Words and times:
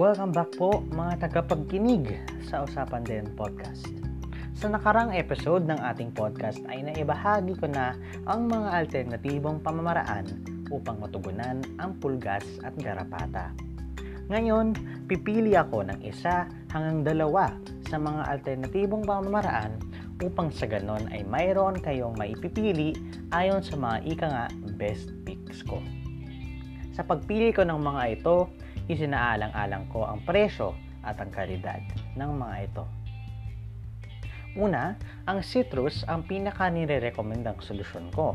Welcome 0.00 0.32
back 0.32 0.56
po 0.56 0.80
mga 0.96 1.28
tagapagkinig 1.28 2.24
sa 2.48 2.64
Usapan 2.64 3.04
Din 3.04 3.28
Podcast. 3.36 3.84
Sa 4.56 4.72
nakarang 4.72 5.12
episode 5.12 5.68
ng 5.68 5.76
ating 5.76 6.16
podcast 6.16 6.56
ay 6.72 6.80
naibahagi 6.80 7.52
ko 7.60 7.68
na 7.68 7.92
ang 8.24 8.48
mga 8.48 8.80
alternatibong 8.80 9.60
pamamaraan 9.60 10.24
upang 10.72 11.04
matugunan 11.04 11.60
ang 11.76 12.00
pulgas 12.00 12.48
at 12.64 12.72
garapata. 12.80 13.52
Ngayon, 14.32 14.72
pipili 15.04 15.52
ako 15.52 15.84
ng 15.92 16.00
isa 16.00 16.48
hanggang 16.72 17.04
dalawa 17.04 17.52
sa 17.92 18.00
mga 18.00 18.24
alternatibong 18.24 19.04
pamamaraan 19.04 19.76
upang 20.24 20.48
sa 20.48 20.64
ganon 20.64 21.12
ay 21.12 21.28
mayroon 21.28 21.76
kayong 21.76 22.16
maipipili 22.16 22.96
ayon 23.36 23.60
sa 23.60 23.76
mga 23.76 23.96
ika 24.08 24.26
nga 24.32 24.44
best 24.80 25.12
picks 25.28 25.60
ko. 25.60 25.76
Sa 26.96 27.04
pagpili 27.04 27.52
ko 27.52 27.68
ng 27.68 27.80
mga 27.84 28.02
ito, 28.16 28.48
isinaalang-alang 28.90 29.86
ko 29.94 30.02
ang 30.02 30.18
presyo 30.26 30.74
at 31.06 31.16
ang 31.22 31.30
kalidad 31.30 31.80
ng 32.18 32.30
mga 32.34 32.56
ito. 32.66 32.84
Una, 34.58 34.98
ang 35.30 35.46
citrus 35.46 36.02
ang 36.10 36.26
pinaka 36.26 36.66
nire-recommendang 36.66 37.62
solusyon 37.62 38.10
ko. 38.10 38.34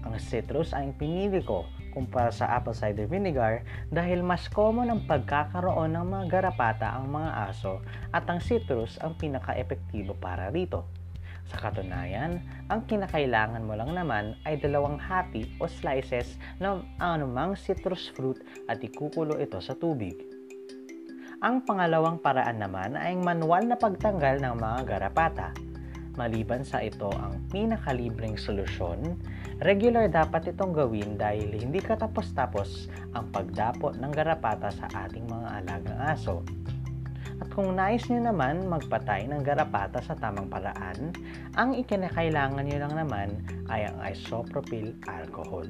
Ang 0.00 0.16
citrus 0.16 0.72
ang 0.72 0.96
pinili 0.96 1.44
ko 1.44 1.68
kumpara 1.94 2.34
sa 2.34 2.50
apple 2.58 2.74
cider 2.74 3.06
vinegar 3.06 3.62
dahil 3.92 4.24
mas 4.24 4.50
common 4.50 4.90
ang 4.90 5.06
pagkakaroon 5.06 5.94
ng 5.94 6.06
mga 6.10 6.24
garapata 6.26 6.90
ang 6.90 7.12
mga 7.12 7.54
aso 7.54 7.78
at 8.10 8.26
ang 8.26 8.42
citrus 8.42 8.98
ang 8.98 9.14
pinaka-epektibo 9.14 10.18
para 10.18 10.50
rito. 10.50 11.03
Sa 11.44 11.60
katunayan, 11.60 12.40
ang 12.72 12.88
kinakailangan 12.88 13.68
mo 13.68 13.76
lang 13.76 13.92
naman 13.92 14.32
ay 14.48 14.56
dalawang 14.56 14.96
hati 14.96 15.44
o 15.60 15.68
slices 15.68 16.40
ng 16.56 16.80
anumang 16.96 17.52
citrus 17.52 18.08
fruit 18.16 18.40
at 18.64 18.80
ikukulo 18.80 19.36
ito 19.36 19.60
sa 19.60 19.76
tubig. 19.76 20.16
Ang 21.44 21.60
pangalawang 21.68 22.24
paraan 22.24 22.56
naman 22.56 22.96
ay 22.96 23.12
ang 23.12 23.20
manual 23.20 23.68
na 23.68 23.76
pagtanggal 23.76 24.40
ng 24.40 24.56
mga 24.56 24.80
garapata. 24.88 25.52
Maliban 26.16 26.64
sa 26.64 26.80
ito 26.80 27.12
ang 27.12 27.42
pinakalibreng 27.52 28.40
solusyon, 28.40 29.18
regular 29.60 30.08
dapat 30.08 30.54
itong 30.54 30.72
gawin 30.72 31.20
dahil 31.20 31.52
hindi 31.52 31.84
katapos-tapos 31.84 32.88
ang 33.12 33.28
pagdapo 33.28 33.92
ng 33.92 34.12
garapata 34.14 34.72
sa 34.72 34.88
ating 35.04 35.28
mga 35.28 35.48
alagang 35.60 36.00
aso. 36.00 36.40
Kung 37.52 37.76
nais 37.76 38.06
nyo 38.08 38.32
naman 38.32 38.64
magpatay 38.70 39.28
ng 39.28 39.44
garapata 39.44 40.00
sa 40.00 40.16
tamang 40.16 40.48
paraan, 40.48 41.12
ang 41.58 41.76
ikinakailangan 41.76 42.64
nyo 42.64 42.78
lang 42.80 42.94
naman 42.94 43.28
ay 43.68 43.90
ang 43.90 43.98
isopropyl 44.08 44.96
alcohol. 45.04 45.68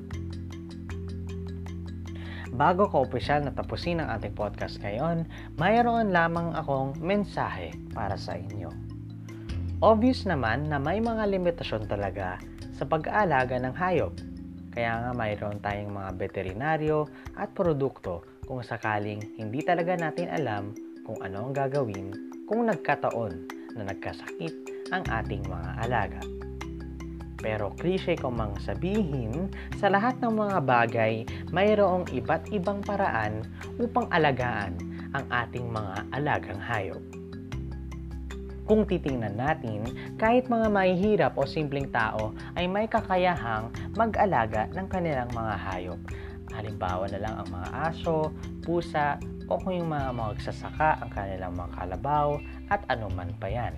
Bago 2.55 2.87
ko 2.87 3.03
opisyal 3.03 3.43
na 3.43 3.51
tapusin 3.51 3.99
ang 3.99 4.15
ating 4.15 4.31
podcast 4.39 4.79
ngayon, 4.79 5.27
mayroon 5.59 6.15
lamang 6.15 6.55
akong 6.55 6.95
mensahe 7.03 7.75
para 7.91 8.15
sa 8.15 8.39
inyo. 8.39 8.71
Obvious 9.83 10.23
naman 10.23 10.71
na 10.71 10.79
may 10.79 11.03
mga 11.03 11.27
limitasyon 11.35 11.91
talaga 11.91 12.39
sa 12.79 12.87
pag-aalaga 12.87 13.59
ng 13.59 13.75
hayop. 13.75 14.15
Kaya 14.71 15.03
nga 15.03 15.11
mayroon 15.11 15.59
tayong 15.59 15.91
mga 15.91 16.11
veterinaryo 16.15 17.11
at 17.35 17.51
produkto 17.51 18.23
kung 18.47 18.63
sakaling 18.63 19.35
hindi 19.35 19.67
talaga 19.67 19.99
natin 19.99 20.31
alam 20.31 20.84
kung 21.05 21.21
ano 21.21 21.49
ang 21.49 21.53
gagawin 21.53 22.11
kung 22.49 22.65
nagkataon 22.69 23.33
na 23.77 23.93
nagkasakit 23.93 24.55
ang 24.93 25.05
ating 25.09 25.45
mga 25.45 25.71
alaga. 25.85 26.21
Pero 27.45 27.77
klise 27.77 28.17
ko 28.17 28.33
mang 28.33 28.57
sabihin, 28.57 29.53
sa 29.77 29.93
lahat 29.93 30.17
ng 30.25 30.33
mga 30.33 30.59
bagay, 30.65 31.29
mayroong 31.53 32.09
iba't 32.09 32.49
ibang 32.57 32.81
paraan 32.81 33.45
upang 33.77 34.09
alagaan 34.09 34.81
ang 35.13 35.29
ating 35.29 35.69
mga 35.69 36.09
alagang 36.17 36.57
hayop. 36.57 37.05
Kung 38.65 38.89
titingnan 38.89 39.37
natin, 39.37 39.85
kahit 40.17 40.49
mga 40.49 40.73
mahihirap 40.73 41.37
o 41.37 41.45
simpleng 41.45 41.93
tao 41.93 42.33
ay 42.57 42.65
may 42.65 42.89
kakayahang 42.89 43.69
mag-alaga 43.93 44.65
ng 44.73 44.89
kanilang 44.89 45.29
mga 45.37 45.55
hayop. 45.69 46.01
Halimbawa 46.49 47.05
na 47.13 47.21
lang 47.21 47.35
ang 47.45 47.49
mga 47.53 47.69
aso, 47.93 48.33
pusa, 48.65 49.21
o 49.49 49.61
kung 49.61 49.77
yung 49.77 49.91
mga 49.93 50.11
magsasaka 50.15 51.05
ang 51.05 51.11
kanilang 51.13 51.53
mga 51.57 51.73
kalabaw 51.77 52.41
at 52.73 52.81
anuman 52.89 53.33
pa 53.37 53.49
yan. 53.49 53.77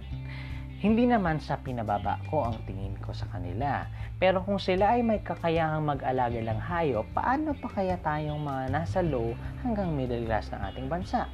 Hindi 0.77 1.09
naman 1.09 1.41
sa 1.41 1.57
pinababa 1.57 2.21
ko 2.29 2.47
ang 2.47 2.61
tingin 2.69 2.95
ko 3.01 3.11
sa 3.17 3.25
kanila. 3.33 3.89
Pero 4.21 4.45
kung 4.45 4.61
sila 4.61 4.93
ay 4.93 5.01
may 5.01 5.25
kakayahang 5.25 5.89
mag-alaga 5.89 6.37
lang 6.37 6.61
hayop, 6.61 7.09
paano 7.17 7.57
pa 7.57 7.69
kaya 7.81 7.97
tayong 8.05 8.45
mga 8.45 8.65
nasa 8.71 9.01
low 9.01 9.33
hanggang 9.65 9.97
middle 9.97 10.29
class 10.29 10.53
ng 10.53 10.61
ating 10.61 10.87
bansa? 10.87 11.27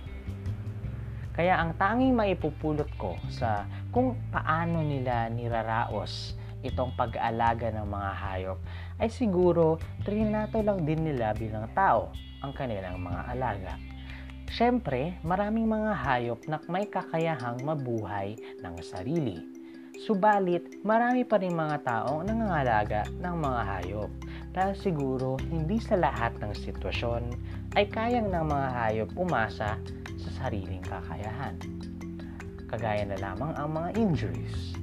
Kaya 1.35 1.59
ang 1.59 1.75
tanging 1.75 2.15
maipupulot 2.15 2.87
ko 3.01 3.19
sa 3.33 3.67
kung 3.91 4.15
paano 4.31 4.85
nila 4.85 5.27
niraraos 5.33 6.39
itong 6.63 6.95
pag-aalaga 6.95 7.75
ng 7.75 7.87
mga 7.89 8.11
hayop 8.15 8.59
ay 9.03 9.11
siguro 9.11 9.83
trinato 10.07 10.63
lang 10.63 10.87
din 10.87 11.03
nila 11.03 11.35
bilang 11.35 11.67
tao 11.75 12.15
ang 12.45 12.55
kanilang 12.55 13.03
mga 13.03 13.21
alaga. 13.35 13.75
Siyempre, 14.53 15.17
maraming 15.25 15.65
mga 15.65 15.97
hayop 15.97 16.45
na 16.45 16.61
may 16.69 16.85
kakayahang 16.85 17.65
mabuhay 17.65 18.37
ng 18.61 18.77
sarili. 18.85 19.41
Subalit, 20.05 20.85
marami 20.85 21.25
pa 21.25 21.41
rin 21.41 21.57
mga 21.57 21.81
taong 21.81 22.29
nangangalaga 22.29 23.09
ng 23.17 23.37
mga 23.41 23.61
hayop 23.65 24.13
dahil 24.53 24.75
siguro 24.77 25.41
hindi 25.49 25.81
sa 25.81 25.97
lahat 25.97 26.37
ng 26.45 26.53
sitwasyon 26.53 27.33
ay 27.81 27.89
kayang 27.89 28.29
ng 28.29 28.45
mga 28.45 28.69
hayop 28.77 29.11
umasa 29.17 29.81
sa 30.21 30.31
sariling 30.37 30.85
kakayahan. 30.85 31.57
Kagaya 32.69 33.09
na 33.09 33.17
lamang 33.25 33.57
ang 33.57 33.73
mga 33.73 33.89
injuries. 33.97 34.77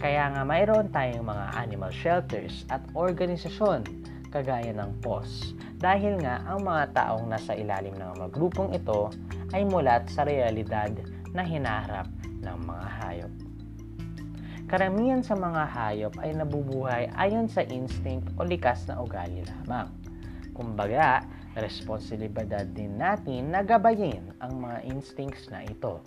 Kaya 0.00 0.32
nga 0.32 0.40
mayroon 0.40 0.88
tayong 0.88 1.28
mga 1.28 1.52
animal 1.52 1.92
shelters 1.92 2.64
at 2.72 2.80
organisasyon 2.96 3.84
kagaya 4.32 4.72
ng 4.72 4.88
POS 5.04 5.52
dahil 5.76 6.16
nga 6.24 6.40
ang 6.48 6.64
mga 6.64 6.96
taong 6.96 7.28
nasa 7.28 7.52
ilalim 7.52 7.92
ng 7.96 8.16
mga 8.16 8.28
grupong 8.32 8.72
ito 8.72 9.12
ay 9.52 9.68
mulat 9.68 10.08
sa 10.08 10.24
realidad 10.24 10.92
na 11.36 11.44
hinaharap 11.44 12.08
ng 12.40 12.58
mga 12.64 12.86
hayop. 13.02 13.32
Karamihan 14.66 15.22
sa 15.22 15.38
mga 15.38 15.62
hayop 15.62 16.14
ay 16.18 16.34
nabubuhay 16.34 17.06
ayon 17.14 17.46
sa 17.46 17.62
instinct 17.62 18.26
o 18.34 18.42
likas 18.42 18.88
na 18.90 18.98
ugali 18.98 19.46
lamang. 19.46 19.86
Kumbaga, 20.50 21.22
responsibilidad 21.54 22.66
din 22.66 22.98
natin 22.98 23.54
na 23.54 23.62
gabayin 23.62 24.34
ang 24.42 24.58
mga 24.58 24.82
instincts 24.90 25.46
na 25.54 25.62
ito. 25.62 26.02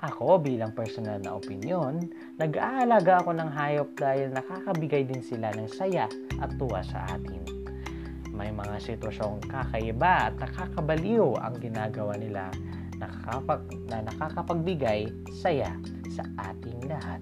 Ako 0.00 0.40
bilang 0.40 0.72
personal 0.72 1.20
na 1.20 1.36
opinion, 1.36 2.08
nag-aalaga 2.40 3.20
ako 3.20 3.36
ng 3.36 3.50
hayop 3.52 3.88
dahil 3.98 4.32
nakakabigay 4.32 5.04
din 5.04 5.20
sila 5.20 5.52
ng 5.52 5.68
saya 5.68 6.08
at 6.40 6.54
tuwa 6.56 6.80
sa 6.80 7.04
atin. 7.04 7.59
May 8.40 8.56
mga 8.56 8.80
sitwasyong 8.80 9.44
kakaiba 9.52 10.32
at 10.32 10.40
nakakabaliw 10.40 11.36
ang 11.44 11.60
ginagawa 11.60 12.16
nila 12.16 12.48
nakakapag, 12.96 13.68
na 13.84 14.00
nakakapagbigay 14.08 15.12
saya 15.44 15.76
sa 16.08 16.24
ating 16.48 16.88
lahat. 16.88 17.20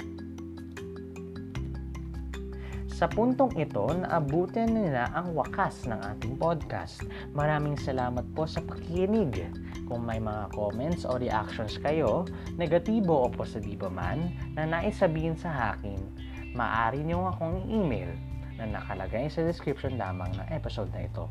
Sa 2.87 3.11
puntong 3.11 3.51
ito, 3.59 3.83
naabutin 3.99 4.71
nila 4.79 5.11
ang 5.11 5.35
wakas 5.35 5.91
ng 5.91 5.99
ating 5.99 6.39
podcast. 6.39 7.03
Maraming 7.35 7.75
salamat 7.75 8.23
po 8.39 8.47
sa 8.47 8.63
pakikinig. 8.63 9.43
Kung 9.91 10.07
may 10.07 10.23
mga 10.23 10.55
comments 10.55 11.03
o 11.03 11.19
reactions 11.19 11.83
kayo, 11.83 12.31
negatibo 12.55 13.27
o 13.27 13.31
positibo 13.31 13.91
man, 13.91 14.31
na 14.55 14.71
nais 14.71 14.95
sabihin 14.95 15.35
sa 15.35 15.75
akin, 15.75 15.99
maaari 16.55 17.03
niyo 17.03 17.27
akong 17.27 17.67
i-email 17.67 18.15
na 18.59 18.79
nakalagay 18.79 19.31
sa 19.31 19.47
description 19.47 19.97
lamang 19.97 20.29
ng 20.35 20.49
episode 20.51 20.91
na 20.91 21.07
ito. 21.07 21.31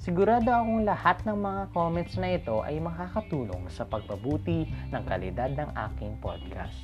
Sigurado 0.00 0.48
akong 0.48 0.88
lahat 0.88 1.20
ng 1.28 1.36
mga 1.36 1.62
comments 1.76 2.16
na 2.16 2.32
ito 2.32 2.64
ay 2.64 2.80
makakatulong 2.80 3.68
sa 3.68 3.84
pagpabuti 3.84 4.64
ng 4.88 5.02
kalidad 5.04 5.52
ng 5.52 5.70
aking 5.76 6.16
podcast. 6.24 6.76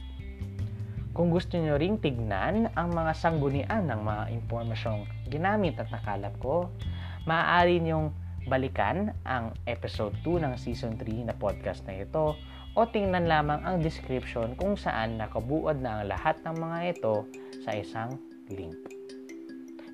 Kung 1.17 1.33
gusto 1.33 1.57
nyo 1.57 1.81
ring 1.81 1.97
tignan 1.97 2.69
ang 2.77 2.93
mga 2.93 3.17
sanggunian 3.17 3.89
ng 3.89 4.01
mga 4.05 4.25
impormasyong 4.37 5.09
ginamit 5.33 5.81
at 5.81 5.89
nakalap 5.89 6.37
ko, 6.45 6.69
maaari 7.25 7.81
nyong 7.81 8.13
balikan 8.53 9.17
ang 9.25 9.57
episode 9.65 10.13
2 10.21 10.45
ng 10.45 10.55
season 10.61 11.01
3 11.01 11.33
na 11.33 11.35
podcast 11.35 11.89
na 11.89 12.05
ito 12.05 12.37
o 12.77 12.81
tingnan 12.85 13.25
lamang 13.25 13.65
ang 13.65 13.81
description 13.81 14.53
kung 14.61 14.77
saan 14.77 15.17
nakabuod 15.17 15.81
na 15.81 16.05
ang 16.05 16.13
lahat 16.13 16.37
ng 16.45 16.57
mga 16.61 16.79
ito 16.93 17.25
sa 17.65 17.73
isang 17.73 18.21
link. 18.53 18.96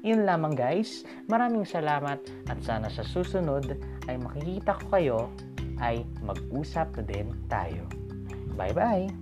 Yun 0.03 0.27
lamang 0.27 0.59
guys, 0.59 1.07
maraming 1.31 1.63
salamat 1.63 2.19
at 2.51 2.59
sana 2.67 2.91
sa 2.91 3.07
susunod 3.07 3.79
ay 4.11 4.19
makikita 4.19 4.75
ko 4.83 4.85
kayo 4.91 5.21
ay 5.79 6.03
mag-usap 6.27 6.91
na 6.99 7.03
din 7.07 7.31
tayo. 7.47 7.87
Bye-bye! 8.59 9.22